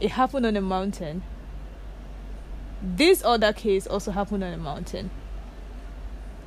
It 0.00 0.12
happened 0.12 0.46
on 0.46 0.56
a 0.56 0.60
mountain. 0.60 1.22
This 2.84 3.22
other 3.24 3.52
case 3.52 3.86
also 3.86 4.10
happened 4.10 4.42
on 4.42 4.52
a 4.52 4.56
mountain. 4.56 5.12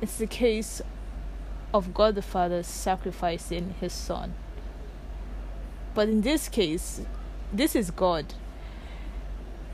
It's 0.02 0.18
the 0.18 0.26
case 0.26 0.82
of 1.72 1.94
God 1.94 2.14
the 2.14 2.20
Father 2.20 2.62
sacrificing 2.62 3.74
his 3.80 3.94
son. 3.94 4.34
But 5.94 6.10
in 6.10 6.20
this 6.20 6.50
case, 6.50 7.00
this 7.50 7.74
is 7.74 7.90
God. 7.90 8.34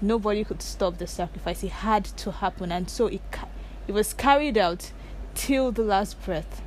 Nobody 0.01 0.45
could 0.45 0.63
stop 0.63 0.99
the 0.99 1.09
sacrifice. 1.09 1.65
It 1.65 1.71
had 1.71 2.05
to 2.05 2.31
happen, 2.31 2.71
and 2.71 2.89
so 2.89 3.09
it 3.09 3.23
it 3.89 3.93
was 3.93 4.15
carried 4.15 4.57
out 4.57 4.93
till 5.35 5.73
the 5.73 5.83
last 5.83 6.23
breath. 6.25 6.63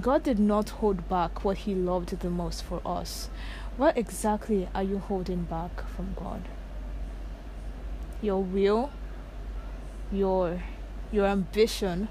God 0.00 0.22
did 0.22 0.38
not 0.38 0.70
hold 0.70 1.06
back 1.06 1.44
what 1.44 1.58
He 1.58 1.74
loved 1.74 2.18
the 2.20 2.30
most 2.30 2.64
for 2.64 2.80
us. 2.86 3.28
What 3.76 3.98
exactly 3.98 4.68
are 4.74 4.82
you 4.82 4.98
holding 4.98 5.42
back 5.42 5.86
from 5.94 6.14
God? 6.16 6.44
Your 8.22 8.42
will, 8.42 8.90
your 10.12 10.62
your 11.12 11.26
ambition, 11.26 12.08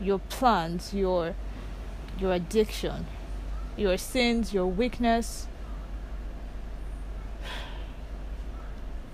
your 0.00 0.18
plans, 0.18 0.94
your 0.94 1.34
your 2.18 2.32
addiction 2.32 3.06
your 3.78 3.96
sins, 3.96 4.52
your 4.52 4.66
weakness. 4.66 5.46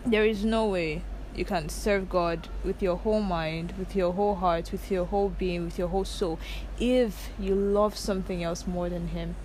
There 0.07 0.25
is 0.25 0.45
no 0.45 0.66
way 0.66 1.02
you 1.37 1.45
can 1.45 1.69
serve 1.69 2.09
God 2.09 2.49
with 2.64 2.83
your 2.83 2.97
whole 2.97 3.21
mind, 3.21 3.75
with 3.78 3.95
your 3.95 4.12
whole 4.14 4.37
heart, 4.37 4.73
with 4.73 4.90
your 4.90 5.04
whole 5.04 5.28
being, 5.28 5.64
with 5.64 5.78
your 5.78 5.88
whole 5.88 6.04
soul, 6.04 6.38
if 6.78 7.31
you 7.38 7.54
love 7.54 7.97
something 7.97 8.43
else 8.43 8.66
more 8.66 8.88
than 8.88 9.09
Him. 9.09 9.37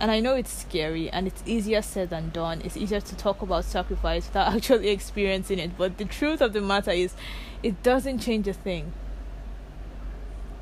And 0.00 0.10
I 0.10 0.20
know 0.20 0.34
it's 0.34 0.52
scary 0.52 1.08
and 1.10 1.26
it's 1.26 1.42
easier 1.46 1.82
said 1.82 2.10
than 2.10 2.30
done. 2.30 2.60
It's 2.64 2.76
easier 2.76 3.00
to 3.00 3.16
talk 3.16 3.42
about 3.42 3.64
sacrifice 3.64 4.26
without 4.26 4.54
actually 4.56 4.88
experiencing 4.88 5.58
it. 5.58 5.78
But 5.78 5.98
the 5.98 6.04
truth 6.04 6.40
of 6.40 6.52
the 6.52 6.60
matter 6.60 6.90
is, 6.90 7.14
it 7.62 7.82
doesn't 7.82 8.18
change 8.18 8.48
a 8.48 8.52
thing 8.52 8.92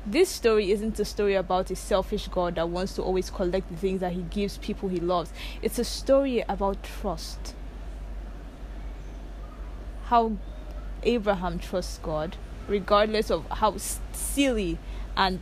this 0.05 0.29
story 0.29 0.71
isn't 0.71 0.99
a 0.99 1.05
story 1.05 1.35
about 1.35 1.71
a 1.71 1.75
selfish 1.75 2.27
God 2.27 2.55
that 2.55 2.67
wants 2.67 2.93
to 2.95 3.01
always 3.01 3.29
collect 3.29 3.69
the 3.69 3.77
things 3.77 4.01
that 4.01 4.13
he 4.13 4.21
gives 4.23 4.57
people 4.57 4.89
he 4.89 4.99
loves. 4.99 5.31
It's 5.61 5.79
a 5.79 5.85
story 5.85 6.43
about 6.49 6.83
trust. 6.83 7.55
How 10.05 10.33
Abraham 11.03 11.57
trusts 11.57 11.99
God, 12.03 12.35
regardless 12.67 13.31
of 13.31 13.47
how 13.49 13.77
silly 13.77 14.77
and 15.15 15.39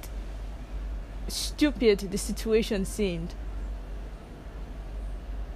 stupid 1.28 2.00
the 2.12 2.18
situation 2.18 2.86
seemed. 2.86 3.34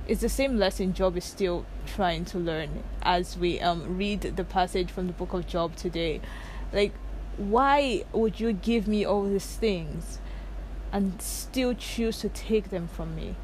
It's 0.08 0.22
the 0.22 0.30
same 0.30 0.58
lesson 0.58 0.94
Job 0.94 1.18
is 1.18 1.26
still 1.26 1.66
trying 1.88 2.26
to 2.26 2.38
learn 2.38 2.84
as 3.02 3.38
we 3.38 3.60
um, 3.60 3.98
read 3.98 4.22
the 4.22 4.44
passage 4.44 4.92
from 4.92 5.08
the 5.08 5.14
book 5.14 5.34
of 5.34 5.48
Job 5.48 5.76
today. 5.76 6.22
Like, 6.72 6.94
why 7.38 8.04
would 8.14 8.40
you 8.40 8.54
give 8.54 8.88
me 8.88 9.04
all 9.04 9.24
these 9.24 9.46
things 9.46 10.20
and 10.92 11.20
still 11.22 11.74
choose 11.74 12.20
to 12.20 12.30
take 12.30 12.70
them 12.70 12.88
from 12.88 13.16
me? 13.16 13.36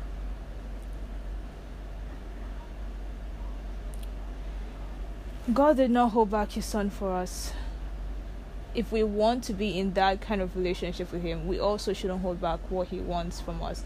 God 5.52 5.78
did 5.78 5.90
not 5.90 6.12
hold 6.12 6.30
back 6.30 6.52
his 6.52 6.66
son 6.66 6.92
for 6.92 7.12
us. 7.12 7.54
If 8.76 8.92
we 8.92 9.04
want 9.04 9.44
to 9.46 9.54
be 9.54 9.78
in 9.78 9.94
that 9.94 10.22
kind 10.22 10.40
of 10.40 10.56
relationship 10.56 11.12
with 11.12 11.24
him, 11.24 11.48
we 11.48 11.60
also 11.60 11.92
shouldn't 11.92 12.22
hold 12.22 12.40
back 12.40 12.60
what 12.70 12.90
he 12.90 13.00
wants 13.00 13.42
from 13.42 13.62
us. 13.64 13.84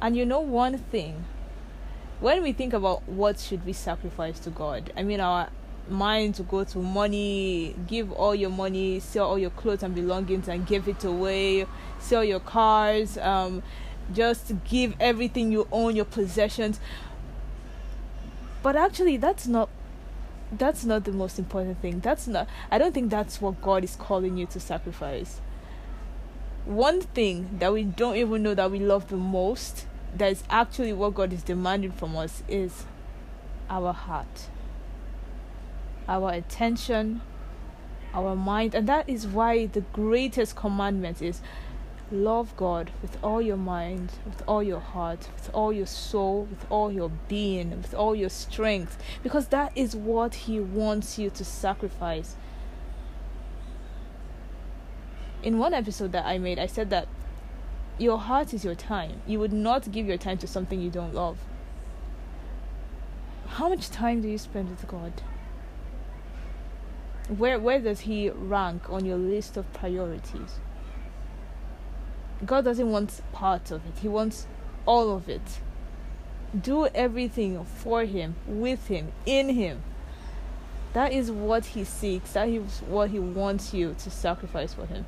And 0.00 0.16
you 0.16 0.26
know 0.26 0.40
one 0.40 0.76
thing, 0.76 1.24
when 2.24 2.42
we 2.42 2.54
think 2.54 2.72
about 2.72 3.06
what 3.06 3.38
should 3.38 3.66
we 3.66 3.74
sacrifice 3.74 4.38
to 4.38 4.48
God, 4.48 4.90
I 4.96 5.02
mean 5.02 5.20
our 5.20 5.50
mind 5.90 6.36
to 6.36 6.42
go 6.42 6.64
to 6.64 6.78
money, 6.78 7.76
give 7.86 8.10
all 8.12 8.34
your 8.34 8.48
money, 8.48 8.98
sell 9.00 9.26
all 9.26 9.38
your 9.38 9.50
clothes 9.50 9.82
and 9.82 9.94
belongings 9.94 10.48
and 10.48 10.66
give 10.66 10.88
it 10.88 11.04
away, 11.04 11.66
sell 11.98 12.24
your 12.24 12.40
cars, 12.40 13.18
um, 13.18 13.62
just 14.14 14.54
give 14.64 14.94
everything 14.98 15.52
you 15.52 15.68
own, 15.70 15.96
your 15.96 16.06
possessions. 16.06 16.80
But 18.62 18.74
actually, 18.74 19.18
that's 19.18 19.46
not 19.46 19.68
that's 20.50 20.86
not 20.86 21.04
the 21.04 21.12
most 21.12 21.38
important 21.38 21.82
thing. 21.82 22.00
That's 22.00 22.26
not. 22.26 22.48
I 22.70 22.78
don't 22.78 22.94
think 22.94 23.10
that's 23.10 23.42
what 23.42 23.60
God 23.60 23.84
is 23.84 23.96
calling 23.96 24.38
you 24.38 24.46
to 24.46 24.60
sacrifice. 24.60 25.42
One 26.64 27.02
thing 27.02 27.58
that 27.58 27.70
we 27.70 27.82
don't 27.82 28.16
even 28.16 28.42
know 28.42 28.54
that 28.54 28.70
we 28.70 28.78
love 28.78 29.08
the 29.08 29.18
most, 29.18 29.84
that 30.16 30.30
is 30.30 30.44
actually 30.48 30.92
what 30.92 31.14
God 31.14 31.32
is 31.32 31.42
demanding 31.42 31.92
from 31.92 32.16
us, 32.16 32.42
is 32.48 32.84
our 33.68 33.92
heart 33.92 34.48
our 36.08 36.32
attention, 36.32 37.20
our 38.12 38.36
mind, 38.36 38.74
and 38.74 38.88
that 38.88 39.08
is 39.08 39.26
why 39.26 39.66
the 39.66 39.80
greatest 39.80 40.56
commandment 40.56 41.22
is 41.22 41.40
love 42.12 42.54
God 42.56 42.90
with 43.00 43.16
all 43.24 43.40
your 43.40 43.56
mind, 43.56 44.12
with 44.26 44.42
all 44.46 44.62
your 44.62 44.80
heart, 44.80 45.28
with 45.34 45.50
all 45.54 45.72
your 45.72 45.86
soul, 45.86 46.46
with 46.50 46.66
all 46.70 46.92
your 46.92 47.10
being, 47.28 47.70
with 47.70 47.94
all 47.94 48.14
your 48.14 48.28
strength, 48.28 48.98
because 49.22 49.48
that 49.48 49.72
is 49.74 49.96
what 49.96 50.34
He 50.34 50.60
wants 50.60 51.18
you 51.18 51.30
to 51.30 51.44
sacrifice. 51.44 52.36
In 55.42 55.58
one 55.58 55.74
episode 55.74 56.12
that 56.12 56.24
I 56.24 56.38
made, 56.38 56.58
I 56.58 56.66
said 56.66 56.90
that 56.90 57.08
your 57.98 58.18
heart 58.18 58.52
is 58.54 58.64
your 58.64 58.74
time. 58.74 59.22
You 59.26 59.38
would 59.40 59.52
not 59.52 59.90
give 59.90 60.06
your 60.06 60.18
time 60.18 60.38
to 60.38 60.46
something 60.46 60.80
you 60.80 60.90
don't 60.90 61.14
love. 61.14 61.38
How 63.46 63.68
much 63.68 63.90
time 63.90 64.20
do 64.20 64.28
you 64.28 64.38
spend 64.38 64.70
with 64.70 64.86
God? 64.88 65.22
where 67.28 67.58
where 67.58 67.80
does 67.80 68.00
he 68.00 68.28
rank 68.28 68.90
on 68.90 69.04
your 69.04 69.16
list 69.16 69.56
of 69.56 69.70
priorities 69.72 70.58
god 72.44 72.64
doesn't 72.64 72.90
want 72.90 73.20
part 73.32 73.70
of 73.70 73.84
it 73.86 73.98
he 74.02 74.08
wants 74.08 74.46
all 74.84 75.16
of 75.16 75.28
it 75.28 75.60
do 76.60 76.86
everything 76.88 77.64
for 77.64 78.04
him 78.04 78.34
with 78.46 78.88
him 78.88 79.10
in 79.24 79.48
him 79.48 79.82
that 80.92 81.12
is 81.12 81.30
what 81.30 81.64
he 81.66 81.82
seeks 81.82 82.32
that 82.32 82.48
is 82.48 82.80
what 82.80 83.10
he 83.10 83.18
wants 83.18 83.72
you 83.72 83.94
to 83.98 84.10
sacrifice 84.10 84.74
for 84.74 84.86
him 84.86 85.06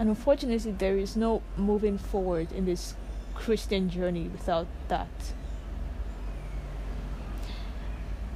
and 0.00 0.08
unfortunately 0.08 0.72
there 0.72 0.98
is 0.98 1.16
no 1.16 1.42
moving 1.56 1.96
forward 1.96 2.50
in 2.50 2.64
this 2.64 2.94
christian 3.36 3.88
journey 3.88 4.26
without 4.26 4.66
that 4.88 5.08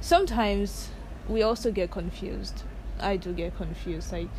sometimes 0.05 0.89
we 1.27 1.41
also 1.41 1.71
get 1.71 1.89
confused. 1.89 2.63
I 2.99 3.17
do 3.17 3.33
get 3.33 3.55
confused. 3.57 4.11
Like, 4.11 4.29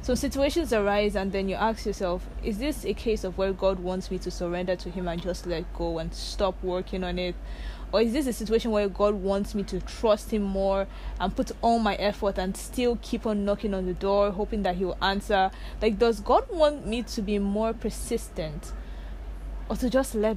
so 0.00 0.14
situations 0.14 0.72
arise 0.72 1.16
and 1.16 1.32
then 1.32 1.48
you 1.48 1.54
ask 1.56 1.84
yourself 1.84 2.26
is 2.42 2.58
this 2.58 2.84
a 2.84 2.94
case 2.94 3.24
of 3.24 3.36
where 3.36 3.52
god 3.52 3.78
wants 3.80 4.10
me 4.10 4.18
to 4.18 4.30
surrender 4.30 4.76
to 4.76 4.90
him 4.90 5.08
and 5.08 5.20
just 5.20 5.46
let 5.46 5.72
go 5.74 5.98
and 5.98 6.14
stop 6.14 6.54
working 6.62 7.04
on 7.04 7.18
it? 7.18 7.34
Or 7.90 8.02
is 8.02 8.12
this 8.12 8.26
a 8.26 8.32
situation 8.32 8.70
where 8.70 8.88
god 8.88 9.14
wants 9.14 9.54
me 9.54 9.62
to 9.64 9.80
trust 9.80 10.30
him 10.30 10.42
more 10.42 10.86
and 11.18 11.34
put 11.34 11.52
all 11.62 11.78
my 11.78 11.94
effort 11.96 12.38
and 12.38 12.56
still 12.56 12.98
keep 13.02 13.26
on 13.26 13.44
knocking 13.44 13.74
on 13.74 13.86
the 13.86 13.94
door 13.94 14.30
hoping 14.30 14.62
that 14.62 14.76
he 14.76 14.84
will 14.84 14.98
answer? 15.02 15.50
Like 15.82 15.98
does 15.98 16.20
god 16.20 16.48
want 16.50 16.86
me 16.86 17.02
to 17.02 17.22
be 17.22 17.38
more 17.38 17.72
persistent 17.72 18.72
or 19.68 19.76
to 19.76 19.90
just 19.90 20.14
let 20.14 20.36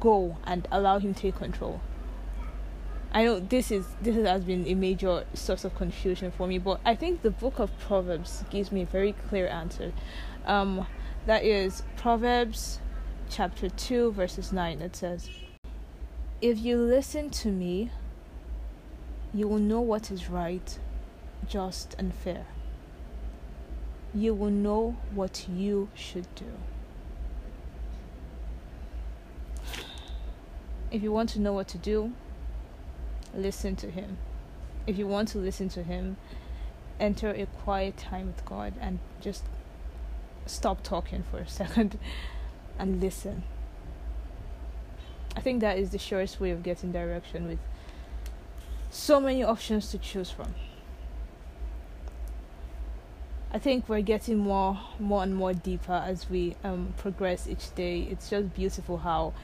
go 0.00 0.36
and 0.44 0.66
allow 0.70 0.98
him 0.98 1.12
to 1.14 1.20
take 1.20 1.36
control 1.36 1.80
I 3.14 3.24
know 3.24 3.40
this 3.40 3.70
is 3.70 3.86
this 4.00 4.16
has 4.16 4.42
been 4.44 4.66
a 4.66 4.74
major 4.74 5.24
source 5.34 5.64
of 5.64 5.74
confusion 5.74 6.30
for 6.30 6.46
me, 6.46 6.58
but 6.58 6.80
I 6.84 6.94
think 6.94 7.20
the 7.20 7.30
book 7.30 7.58
of 7.58 7.70
Proverbs 7.78 8.44
gives 8.50 8.72
me 8.72 8.82
a 8.82 8.86
very 8.86 9.12
clear 9.12 9.46
answer. 9.48 9.92
Um, 10.46 10.86
that 11.26 11.44
is 11.44 11.82
Proverbs 11.96 12.80
chapter 13.32 13.70
2 13.70 14.12
verses 14.12 14.52
9 14.52 14.82
it 14.82 14.94
says 14.94 15.30
if 16.42 16.58
you 16.58 16.76
listen 16.76 17.30
to 17.30 17.48
me 17.48 17.90
you 19.32 19.48
will 19.48 19.58
know 19.58 19.80
what 19.80 20.10
is 20.10 20.28
right 20.28 20.78
just 21.48 21.94
and 21.98 22.12
fair 22.12 22.44
you 24.12 24.34
will 24.34 24.50
know 24.50 24.96
what 25.14 25.48
you 25.48 25.88
should 25.94 26.26
do 26.34 26.44
if 30.90 31.02
you 31.02 31.10
want 31.10 31.30
to 31.30 31.40
know 31.40 31.54
what 31.54 31.68
to 31.68 31.78
do 31.78 32.12
listen 33.34 33.76
to 33.76 33.90
Him. 33.90 34.18
If 34.86 34.98
you 34.98 35.06
want 35.06 35.28
to 35.28 35.38
listen 35.38 35.68
to 35.70 35.82
Him, 35.82 36.16
enter 36.98 37.30
a 37.30 37.46
quiet 37.46 37.96
time 37.96 38.28
with 38.28 38.44
God 38.44 38.74
and 38.80 38.98
just 39.20 39.44
stop 40.46 40.82
talking 40.82 41.24
for 41.30 41.38
a 41.38 41.48
second 41.60 41.98
and 42.78 43.00
listen. 43.00 43.44
I 45.36 45.40
think 45.40 45.60
that 45.60 45.78
is 45.78 45.90
the 45.90 45.98
surest 45.98 46.40
way 46.40 46.50
of 46.50 46.62
getting 46.62 46.92
direction 46.92 47.48
with 47.48 47.58
so 48.90 49.18
many 49.18 49.42
options 49.42 49.90
to 49.90 49.98
choose 49.98 50.30
from. 50.30 50.54
I 53.50 53.58
think 53.58 53.88
we're 53.88 54.02
getting 54.02 54.38
more 54.38 54.80
more 54.98 55.22
and 55.22 55.34
more 55.34 55.52
deeper 55.52 55.92
as 55.92 56.28
we 56.30 56.56
um, 56.64 56.94
progress 56.96 57.46
each 57.46 57.74
day. 57.74 58.00
It's 58.10 58.30
just 58.30 58.54
beautiful 58.54 58.98
how 58.98 59.34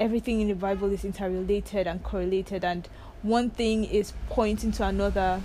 everything 0.00 0.40
in 0.40 0.48
the 0.48 0.54
Bible 0.54 0.90
is 0.90 1.04
interrelated 1.04 1.86
and 1.86 2.02
correlated 2.02 2.64
and 2.64 2.88
one 3.22 3.50
thing 3.50 3.84
is 3.84 4.14
pointing 4.30 4.72
to 4.72 4.84
another 4.84 5.42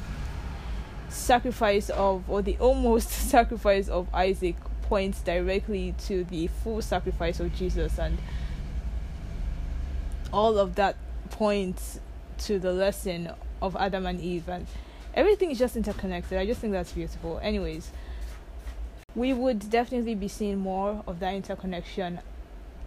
sacrifice 1.10 1.90
of 1.90 2.28
or 2.30 2.42
the 2.42 2.58
almost 2.58 3.10
sacrifice 3.30 3.90
of 3.90 4.08
Isaac 4.14 4.56
points 4.84 5.20
directly 5.22 5.94
to 6.06 6.24
the 6.24 6.48
full 6.48 6.82
sacrifice 6.82 7.40
of 7.42 7.54
Jesus 7.54 8.00
and 8.00 8.18
all 10.32 10.58
of 10.58 10.76
that 10.76 10.96
points 11.32 12.00
to 12.38 12.58
the 12.58 12.72
lesson 12.72 13.32
of 13.62 13.76
Adam 13.76 14.06
and 14.06 14.22
Eve 14.22 14.48
and 14.48 14.66
everything 15.14 15.52
is 15.52 15.60
just 15.60 15.76
interconnected. 15.76 16.38
I 16.38 16.46
just 16.46 16.62
think 16.62 16.72
that's 16.72 16.94
beautiful. 16.94 17.40
Anyways, 17.42 17.92
we 19.16 19.34
would 19.34 19.70
definitely 19.70 20.16
be 20.16 20.28
seeing 20.28 20.60
more 20.60 21.04
of 21.08 21.20
that 21.20 21.34
interconnection 21.34 22.20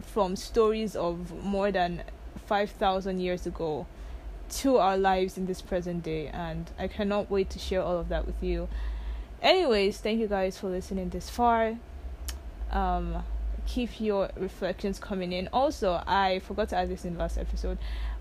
from 0.02 0.36
stories 0.36 0.96
of 0.96 1.42
more 1.44 1.70
than 1.70 2.02
5,000 2.46 3.20
years 3.20 3.46
ago 3.46 3.86
to 4.50 4.78
our 4.78 4.96
lives 4.96 5.36
in 5.36 5.46
this 5.46 5.60
present 5.60 6.02
day 6.02 6.28
and 6.28 6.70
I 6.78 6.88
cannot 6.88 7.30
wait 7.30 7.50
to 7.50 7.58
share 7.58 7.82
all 7.82 7.98
of 7.98 8.08
that 8.08 8.26
with 8.26 8.42
you. 8.42 8.68
Anyways, 9.42 9.98
thank 9.98 10.20
you 10.20 10.26
guys 10.26 10.58
for 10.58 10.68
listening 10.68 11.10
this 11.10 11.28
far. 11.28 11.76
Um 12.70 13.24
keep 13.68 14.00
your 14.00 14.30
reflections 14.36 14.98
coming 14.98 15.32
in. 15.32 15.48
Also, 15.52 16.02
I 16.06 16.40
forgot 16.40 16.70
to 16.70 16.76
add 16.76 16.88
this 16.88 17.04
in 17.04 17.12
the 17.14 17.18
last 17.20 17.36
episode. 17.38 17.78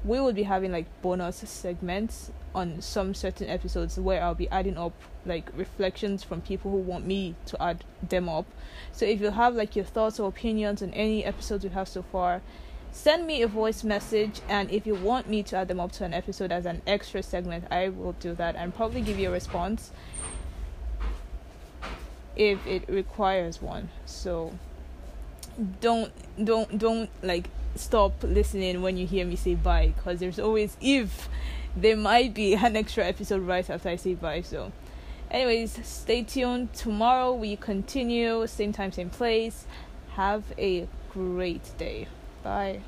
We 0.08 0.20
will 0.22 0.34
be 0.34 0.44
having 0.44 0.72
like 0.72 0.86
bonus 1.02 1.38
segments 1.38 2.32
on 2.56 2.82
some 2.82 3.14
certain 3.14 3.50
episodes 3.50 4.00
where 4.00 4.24
I'll 4.24 4.34
be 4.34 4.50
adding 4.50 4.78
up 4.78 4.94
like 5.26 5.50
reflections 5.56 6.24
from 6.24 6.42
people 6.42 6.72
who 6.72 6.78
want 6.78 7.06
me 7.06 7.36
to 7.48 7.62
add 7.62 7.84
them 8.02 8.30
up. 8.30 8.46
So 8.94 9.06
if 9.06 9.20
you 9.20 9.32
have 9.32 9.56
like 9.56 9.76
your 9.76 9.86
thoughts 9.86 10.20
or 10.20 10.30
opinions 10.30 10.82
on 10.82 10.92
any 10.94 11.26
episodes 11.26 11.66
we 11.66 11.72
have 11.72 11.90
so 11.90 12.02
far, 12.02 12.42
send 12.92 13.28
me 13.28 13.42
a 13.42 13.48
voice 13.48 13.84
message 13.84 14.42
and 14.50 14.72
if 14.72 14.88
you 14.88 14.96
want 14.96 15.30
me 15.30 15.44
to 15.44 15.56
add 15.58 15.68
them 15.68 15.80
up 15.80 15.92
to 15.92 16.04
an 16.04 16.14
episode 16.14 16.52
as 16.52 16.66
an 16.66 16.82
extra 16.88 17.22
segment 17.22 17.64
i 17.70 17.90
will 17.90 18.14
do 18.14 18.34
that 18.34 18.56
and 18.56 18.74
probably 18.74 19.02
give 19.02 19.20
you 19.20 19.30
a 19.30 19.32
response 19.32 19.92
if 22.36 22.66
it 22.66 22.88
requires 22.88 23.62
one 23.62 23.90
so 24.06 24.52
don't 25.82 26.12
don't 26.44 26.78
don't 26.78 27.10
like 27.22 27.50
stop 27.78 28.24
listening 28.24 28.82
when 28.82 28.98
you 28.98 29.08
hear 29.08 29.26
me 29.26 29.36
say 29.36 29.56
bye 29.56 29.94
because 29.96 30.20
there's 30.20 30.40
always 30.40 30.78
if 30.82 31.30
there 31.76 31.98
might 31.98 32.34
be 32.34 32.54
an 32.56 32.76
extra 32.76 33.06
episode 33.06 33.42
right 33.42 33.70
after 33.70 33.90
i 33.90 33.96
say 33.96 34.14
bye 34.14 34.42
so. 34.42 34.72
Anyways 35.30 35.86
stay 35.86 36.24
tuned. 36.24 36.74
Tomorrow 36.74 37.34
we 37.34 37.58
continue 37.58 38.48
same 38.48 38.72
time 38.72 38.92
same 38.92 39.10
place. 39.10 39.66
Have 40.12 40.44
a 40.58 40.88
great 41.12 41.78
day. 41.78 42.08
Bye. 42.44 42.80